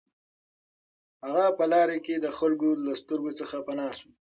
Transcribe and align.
هغه 1.25 1.45
په 1.57 1.65
لاره 1.73 1.97
کې 2.05 2.15
د 2.19 2.27
خلکو 2.37 2.69
له 2.85 2.93
سترګو 3.01 3.31
څخه 3.39 3.55
پناه 3.67 3.93
شو 3.99 4.09